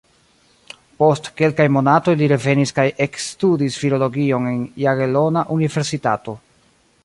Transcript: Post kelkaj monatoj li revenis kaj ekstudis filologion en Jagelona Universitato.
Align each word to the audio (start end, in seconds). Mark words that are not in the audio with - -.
Post 1.01 1.27
kelkaj 1.41 1.67
monatoj 1.75 2.15
li 2.21 2.29
revenis 2.33 2.73
kaj 2.79 2.87
ekstudis 3.07 3.77
filologion 3.83 4.49
en 4.55 4.59
Jagelona 4.87 5.45
Universitato. 5.59 6.39